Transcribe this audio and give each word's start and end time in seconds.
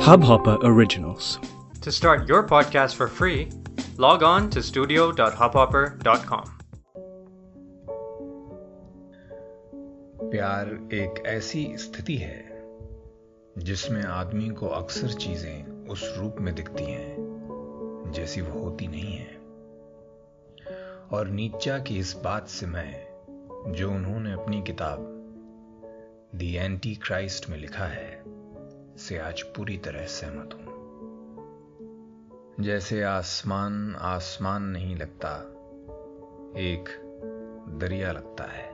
Hubhopper 0.00 0.56
Originals. 0.62 1.38
To 1.82 1.92
start 1.92 2.26
your 2.26 2.42
podcast 2.42 2.94
for 2.94 3.06
free, 3.06 3.50
log 3.98 4.22
on 4.22 4.48
to 4.50 4.62
studio.hubhopper.com. 4.62 6.46
प्यार 10.30 10.68
एक 10.92 11.22
ऐसी 11.26 11.62
स्थिति 11.78 12.16
है 12.16 12.38
जिसमें 13.58 14.02
आदमी 14.02 14.48
को 14.48 14.66
अक्सर 14.66 15.12
चीज़ें 15.12 15.86
उस 15.86 16.14
रूप 16.18 16.36
में 16.40 16.54
दिखती 16.54 16.84
हैं 16.84 18.12
जैसी 18.14 18.40
वो 18.40 18.60
होती 18.60 18.88
नहीं 18.88 19.16
है 19.16 19.38
और 21.12 21.28
नीचा 21.28 21.78
की 21.78 21.98
इस 21.98 22.16
बात 22.24 22.48
से 22.48 22.66
मैं 22.66 23.72
जो 23.72 23.90
उन्होंने 23.90 24.32
अपनी 24.32 24.62
किताब 24.62 25.06
दी 26.34 26.54
एंटी 26.54 26.94
क्राइस्ट 26.94 27.50
में 27.50 27.58
लिखा 27.58 27.84
है 27.84 28.39
से 29.00 29.18
आज 29.18 29.42
पूरी 29.42 29.78
तरह 29.78 30.04
सहमत 30.06 30.50
हूँ। 30.54 30.70
जैसे 32.60 33.02
आसमान 33.02 33.94
आसमान 33.94 34.62
नहीं 34.62 34.96
लगता, 34.96 35.40
एक 36.58 36.84
दरिया 37.68 38.12
लगता 38.12 38.44
है। 38.44 38.68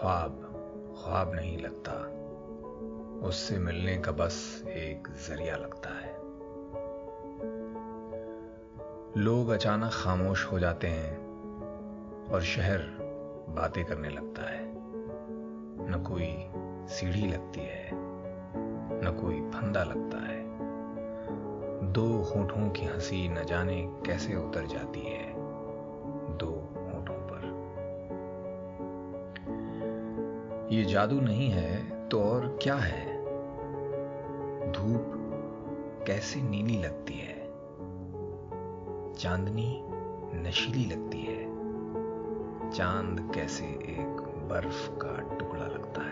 ख्वाब 0.00 0.30
ख्वाब 1.02 1.34
नहीं 1.34 1.58
लगता। 1.58 1.92
उससे 3.26 3.58
मिलने 3.58 3.98
का 3.98 4.12
बस 4.12 4.64
एक 4.66 5.08
ज़रिया 5.08 5.56
लगता 5.56 5.88
है। 5.88 6.16
लोग 9.22 9.48
अचानक 9.48 9.90
खामोश 9.92 10.44
हो 10.44 10.58
जाते 10.58 10.86
हैं 10.86 11.16
और 12.28 12.42
शहर 12.42 12.78
बातें 13.48 13.84
करने 13.84 14.08
लगता 14.08 14.42
है। 14.42 14.66
न 15.90 16.04
कोई 16.06 16.48
सीढ़ी 16.94 17.32
लगती 17.32 17.60
है। 17.60 18.15
न 19.04 19.18
कोई 19.22 19.40
फंदा 19.40 19.84
लगता 19.84 20.18
है। 20.18 20.46
दो 21.92 22.06
होठों 22.06 22.70
की 22.70 22.86
हँसी 22.86 23.28
न 23.28 23.44
जाने 23.44 23.92
कैसे 24.06 24.36
उतर 24.36 24.66
जाती 24.66 25.00
है 25.00 25.34
दो 26.36 26.50
होठों 26.76 27.14
पर। 27.14 27.56
ये 30.72 30.84
जादू 30.84 31.20
नहीं 31.20 31.50
है 31.50 31.96
तो 32.08 32.22
और 32.22 32.58
क्या 32.62 32.74
है? 32.74 33.16
धूप 34.72 35.12
कैसे 36.06 36.40
नीली 36.40 36.82
लगती 36.82 37.14
है? 37.14 37.46
चांदनी 39.14 39.82
नशीली 40.38 40.84
लगती 40.94 41.18
है। 41.18 41.56
चाँद 42.70 43.32
कैसे 43.34 43.64
एक 43.64 44.22
बर्फ़ 44.50 44.90
का 44.90 45.36
टुकड़ा 45.36 45.66
लगता 45.66 46.02
है 46.02 46.05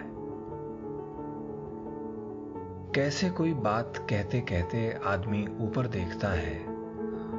कैसे 2.95 3.31
कोई 3.31 3.53
बात 3.53 3.93
कहते 4.11 4.41
कहते 4.41 4.99
आदमी 5.05 5.47
ऊपर 5.61 5.87
देखता 5.87 6.29
है 6.29 6.55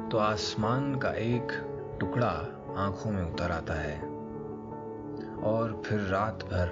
तो 0.08 0.18
आसमान 0.18 0.94
का 0.94 1.10
एक 1.10 1.48
टुकड़ा 2.00 2.28
आँखों 2.76 3.10
में 3.10 3.32
उतर 3.32 3.50
आता 3.50 3.74
है 3.74 4.00
और 5.36 5.82
फिर 5.86 6.00
रात 6.00 6.34
भर 6.34 6.66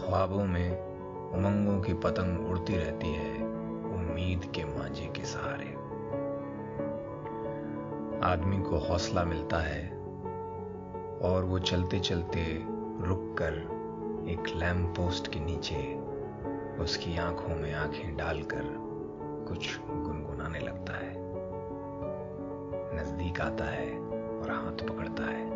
ख्वाबों 0.00 0.44
में 0.44 0.78
उमंगों 1.32 1.80
की 1.80 1.94
पतंग 1.94 2.50
उड़ती 2.50 2.76
रहती 2.76 3.06
है 3.06 3.36
उम्मीद 3.94 4.52
के 4.54 4.64
मांझे 4.64 5.06
के 5.06 5.24
सहारे। 5.24 5.72
आदमी 8.26 8.58
को 8.58 8.78
हौसला 8.78 9.24
मिलता 9.24 9.58
है 9.58 9.88
और 11.22 11.44
वो 11.44 11.58
चलते 11.58 11.98
चलते 12.00 12.64
रुक 13.00 13.36
कर 13.38 13.52
एक 14.30 14.56
लैम्प 14.56 14.96
पोस्ट 14.96 15.32
के 15.32 15.40
नीचे 15.40 16.01
उसकी 16.80 17.18
आँखों 17.18 17.56
में 17.56 17.74
आँखें 17.74 18.16
डालकर 18.16 18.62
कुछ 19.48 19.80
गुनगुनाने 19.80 20.58
लगता 20.58 20.92
है। 20.92 21.14
नज़दीक 22.96 23.40
आता 23.40 23.64
है 23.64 23.98
और 24.00 24.50
हाथ 24.50 24.88
पकड़ता 24.88 25.24
है। 25.24 25.50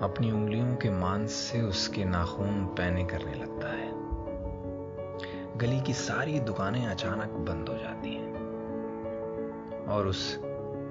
अपनी 0.00 0.30
उंगलियों 0.30 0.76
के 0.76 0.90
मांस 0.90 1.32
से 1.32 1.62
उसके 1.62 2.04
नाखून 2.04 2.66
पैने 2.66 3.04
करने 3.04 3.34
लगता 3.34 3.68
है। 3.68 3.92
गली 5.58 5.80
की 5.80 5.92
सारी 5.92 6.40
दुकानें 6.40 6.86
अचानक 6.86 7.30
बंद 7.30 7.68
हो 7.68 7.78
जाती 7.78 8.14
हैं। 8.14 8.34
और 9.86 10.06
उस 10.06 10.38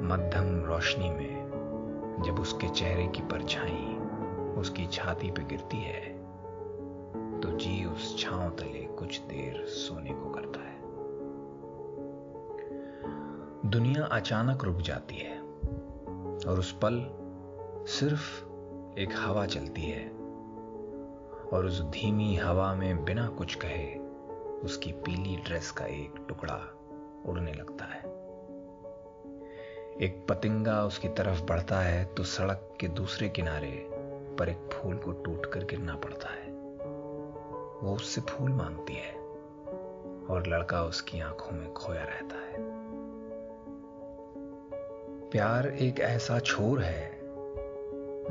मध्यम 0.02 0.66
रोशनी 0.66 1.10
में 1.10 1.44
जब 2.26 2.40
उसके 2.40 2.68
चेहरे 2.68 3.08
की 3.08 3.22
परछाई 3.22 3.98
उसकी 4.62 4.88
छाती 4.88 5.32
पे 5.32 5.44
गिरती 5.44 5.78
है 5.78 6.23
तो 7.44 7.52
जी 7.52 7.86
उस 7.86 8.18
छांव 8.20 8.50
तले 8.50 8.82
कुछ 9.00 9.20
देर 9.20 9.66
सोने 9.66 10.10
को 10.10 10.30
करता 10.30 10.60
है। 10.60 10.76
दुनिया 13.70 14.06
अचानक 14.06 14.64
रुक 14.64 14.78
जाती 14.78 15.16
है 15.16 15.40
और 16.50 16.60
उस 16.60 16.72
पल 16.84 17.00
सिर्फ़ 17.88 18.44
एक 19.00 19.10
हवा 19.18 19.46
चलती 19.46 19.82
है 19.82 20.10
और 21.54 21.66
उस 21.66 21.82
धीमी 21.82 22.36
हवा 22.36 22.76
में 22.76 23.04
बिना 23.06 23.28
कुछ 23.28 23.56
कहे 23.56 23.96
उसकी 24.60 24.92
पीली 24.92 25.36
ड्रेस 25.36 25.72
का 25.72 25.86
एक 25.86 26.26
टुकड़ा 26.30 26.60
उड़ने 27.26 27.54
लगता 27.54 27.86
है। 27.86 28.02
एक 30.02 30.26
पतिंगा 30.30 30.86
उसकी 30.86 31.08
तरफ़ 31.08 31.44
बढ़ता 31.44 31.80
है 31.80 32.06
तो 32.06 32.24
सड़क 32.24 32.78
के 32.80 32.88
दूसरे 32.88 33.30
किनारे 33.30 33.90
पर 34.40 34.50
एक 34.50 34.70
फूल 34.74 34.96
को 34.96 35.12
टूट 35.12 35.46
कर 35.46 35.64
गिरना 35.64 35.96
पड़ता 35.96 36.30
है। 36.30 36.43
वो 37.84 37.96
उससे 37.96 38.22
फूल 38.22 38.52
मांगती 38.52 38.94
है 38.94 39.14
और 40.30 40.44
लड़का 40.48 40.84
उसकी 40.84 41.20
आँखों 41.20 41.56
में 41.58 41.74
खोया 41.74 42.04
रहता 42.04 42.36
है। 42.36 42.58
प्यार 45.30 45.68
एक 45.68 46.00
ऐसा 46.00 46.40
छोर 46.40 46.82
है 46.82 47.12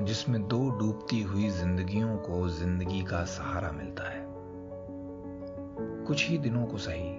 जिसमें 0.05 0.49
दो 0.49 0.71
डूबती 0.71 1.23
हुई 1.23 1.51
जिंदगियों 1.51 2.17
को 2.17 2.49
ज़िंदगी 2.49 3.03
का 3.03 3.25
सहारा 3.25 3.73
मिलता 3.73 4.09
है। 4.11 4.27
कुछ 6.07 6.29
ही 6.29 6.39
दिनों 6.39 6.67
को 6.67 6.79
सही, 6.79 7.11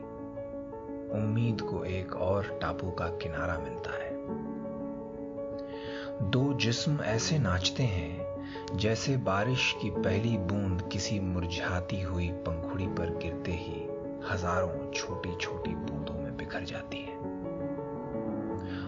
उम्मीद 1.20 1.62
को 1.62 1.84
एक 1.86 2.16
और 2.16 2.60
टापू 2.62 2.92
का 2.92 3.08
किनारा 3.08 3.58
मिलता 3.58 3.92
है। 3.92 4.12
दो 6.30 6.54
जिस्म 6.54 7.02
ऐसे 7.02 7.40
नाचते 7.40 7.84
हैं 7.84 8.23
जैसे 8.76 9.18
बारिश 9.18 9.76
की 9.82 9.90
पहली 9.90 10.38
बूंद 10.38 10.82
किसी 10.92 11.20
मुरझाती 11.20 12.02
हुई 12.02 12.28
पंखुड़ी 12.28 12.88
पर 12.88 13.18
गिरते 13.18 13.52
ही 13.52 13.82
हज़ारों 14.32 14.92
छोटी 14.92 15.36
छोटी 15.36 15.76
बूंदों 15.76 16.14
में 16.14 16.38
बिखर 16.38 16.64
जाती 16.64 16.98
है। 16.98 17.18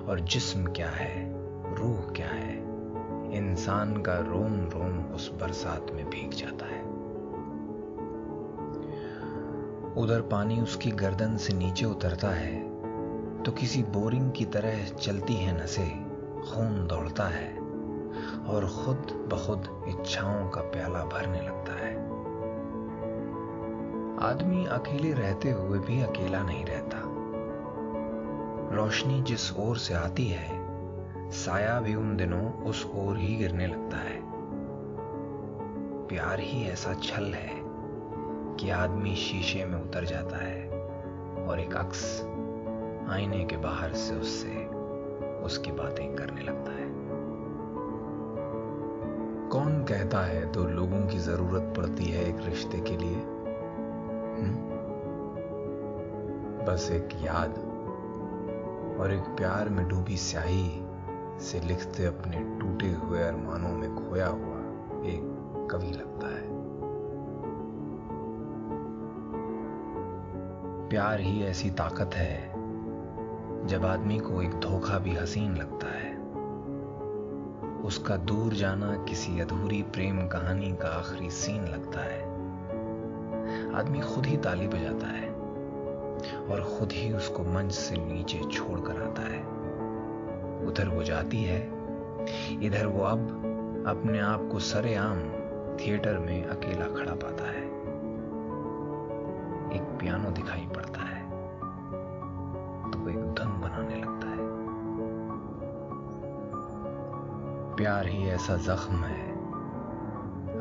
और 0.04 0.20
जिस्म 0.20 0.66
क्या 0.66 0.90
है, 0.90 1.34
रूह 1.76 2.12
क्या 2.12 2.28
है, 2.28 2.56
इंसान 3.34 3.98
का 3.98 4.18
रोम 4.20 4.60
रोम 4.70 5.00
उस 5.06 5.32
बरसात 5.34 5.92
में 5.92 6.10
भीग 6.10 6.32
जाता 6.32 6.66
है। 6.66 6.84
उधर 9.96 10.22
पानी 10.22 10.62
उसकी 10.62 10.92
गर्दन 10.92 11.38
से 11.38 11.54
नीचे 11.54 11.86
उतरता 11.86 12.30
है 12.30 12.64
तो 13.44 13.52
किसी 13.52 13.84
बोरिंग 13.84 14.32
की 14.32 14.46
तरह 14.46 14.84
चलती 14.86 15.34
है 15.34 15.64
नसें, 15.64 15.92
खून 16.42 16.88
दौड़ता 16.88 17.24
है। 17.24 17.65
और 18.48 18.66
खुद 18.66 19.30
बखुद 19.32 19.86
इच्छाओं 19.88 20.50
का 20.50 20.62
प्याला 20.62 21.04
भरने 21.06 21.42
लगता 21.42 21.74
है। 21.74 21.94
आदमी 24.32 24.66
अकेले 24.66 25.14
रहते 25.14 25.52
हुए 25.52 25.80
भी 25.80 26.02
अकेला 26.02 26.44
नहीं 26.44 26.66
रहता। 26.66 27.02
रोशनी 28.76 29.22
जिस 29.22 29.58
ओर 29.58 29.78
से 29.78 29.94
आती 29.94 30.28
है, 30.28 30.66
साया 31.32 31.80
भी 31.80 31.96
उन 31.96 32.18
दिनों 32.18 32.54
उस 32.54 32.92
ओर 32.96 33.18
ही 33.18 33.36
गिरने 33.36 33.68
लगता 33.68 33.98
है। 33.98 34.20
प्यार 36.08 36.40
ही 36.40 36.66
ऐसा 36.66 36.94
छल 36.94 37.24
है 37.24 37.50
कि 38.60 38.70
आदमी 38.70 39.16
शीशे 39.16 39.66
में 39.66 39.82
उतर 39.82 40.06
जाता 40.06 40.38
है 40.38 40.70
और 41.48 41.60
एक 41.60 41.76
अक्स 41.76 42.22
आईने 43.10 43.46
के 43.46 43.58
बाहर 43.58 43.94
से 43.94 44.16
उससे 44.16 44.66
उसकी 45.46 45.72
बातें 45.72 46.16
करने 46.16 46.42
लगता 46.42 46.72
है। 46.72 46.75
कहता 50.06 50.26
है 50.26 50.52
तो 50.52 50.64
लोगों 50.66 51.08
की 51.08 51.18
ज़रूरत 51.18 51.74
पड़ती 51.78 52.06
है 52.06 52.30
एक 52.30 52.38
रिश्ते 52.46 52.80
के 52.80 52.98
लिए। 52.98 53.16
हुँ? 54.36 54.52
बस 56.66 56.90
एक 56.92 57.10
याद 57.24 57.50
और 59.00 59.14
एक 59.14 59.22
प्यार 59.22 59.70
में 59.70 59.88
डूबी 59.88 60.18
स्याही 60.18 60.84
से 61.40 61.60
लिखते 61.60 62.06
अपने 62.06 62.60
टूटे 62.60 62.94
हुए 62.94 63.20
अरमानों 63.20 63.70
में 63.70 63.96
खोया 63.96 64.28
हुआ 64.28 64.60
एक 65.06 65.68
कवि 65.72 65.92
लगता 65.92 66.28
है। 66.28 66.48
प्यार 70.90 71.20
ही 71.20 71.44
ऐसी 71.44 71.70
ताकत 71.70 72.12
है 72.14 72.52
जब 73.68 73.86
आदमी 73.86 74.20
को 74.20 74.42
एक 74.42 74.52
धोखा 74.52 75.00
भी 75.00 75.16
हसीन 75.16 75.56
लगता 75.56 75.88
है। 75.88 76.05
उसका 77.86 78.16
दूर 78.18 78.54
जाना 78.54 78.96
किसी 79.10 79.40
अधूरी 79.40 79.82
प्रेम 79.84 80.28
कहानी 80.28 80.72
का 80.82 80.88
आखिरी 80.88 81.30
सीन 81.30 81.66
लगता 81.66 82.00
है। 82.00 82.22
आदमी 83.76 84.00
खुद 84.00 84.26
ही 84.26 84.38
ताली 84.38 84.68
बजाता 84.68 85.08
है 85.08 85.30
और 86.46 86.78
खुद 86.80 86.92
ही 86.92 87.14
उसको 87.14 87.44
मंच 87.44 87.72
से 87.72 87.96
नीचे 87.98 88.40
छोड़कर 88.52 89.02
आता 89.02 89.22
है। 89.22 89.42
उधर 90.68 90.88
वो 90.88 91.04
जाती 91.04 91.44
है, 91.44 91.62
इधर 92.62 92.86
वो 92.86 93.04
अब 93.04 93.20
अपने 93.88 94.20
आप 94.20 94.50
को 94.52 94.60
सरेआम 94.60 95.20
थिएटर 95.78 96.18
में 96.18 96.46
अकेला 96.46 96.86
खड़ा 96.86 97.14
पाता 97.14 97.46
है। 97.46 97.64
एक 99.76 99.98
पियानो 100.00 100.30
दिखाई 100.30 100.68
पड़ता 100.76 100.95
प्यार 107.76 108.08
ही 108.08 108.28
ऐसा 108.28 108.58
जख्म 108.58 108.96
है। 108.96 109.32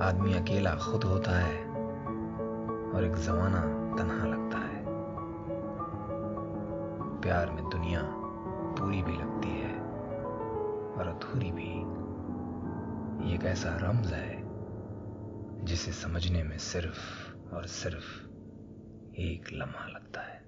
आदमी 0.01 0.35
अकेला 0.35 0.75
खुद 0.75 1.05
होता 1.05 1.39
है 1.39 1.65
और 2.93 3.05
एक 3.05 3.15
जमाना 3.15 3.61
तनहा 3.97 4.27
लगता 4.27 4.59
है। 4.59 4.85
प्यार 7.21 7.51
में 7.51 7.69
दुनिया 7.69 8.01
पूरी 8.79 9.03
भी 9.03 9.13
लगती 9.13 9.49
है 9.49 9.81
और 10.95 11.07
अधूरी 11.07 11.53
भी। 11.53 12.05
ये 13.29 13.35
एक 13.35 13.45
ऐसा 13.45 13.77
रमज 13.77 14.13
है 14.13 14.43
जिसे 15.65 15.93
समझने 15.93 16.43
में 16.43 16.59
सिर्फ़ 16.59 17.35
और 17.55 17.67
सिर्फ़ 17.67 18.25
एक 19.17 19.45
लम्हा 19.53 19.87
लगता 19.89 20.21
है। 20.21 20.45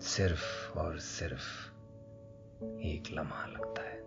सिर्फ़ 0.00 0.78
और 0.78 0.98
सिर्फ़ 0.98 1.69
एक 2.62 3.02
लम्हा 3.12 3.46
लगता 3.46 3.82
है। 3.82 4.00